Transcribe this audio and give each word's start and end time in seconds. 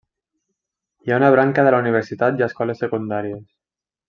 Hi 1.05 1.11
ha 1.13 1.19
una 1.21 1.29
branca 1.35 1.67
de 1.67 1.75
la 1.75 1.83
universitat 1.85 2.41
i 2.41 2.47
escoles 2.49 2.83
secundàries. 2.87 3.47